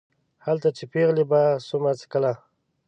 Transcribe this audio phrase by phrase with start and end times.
[0.45, 2.33] هلته چې پېغلې به سوما څکله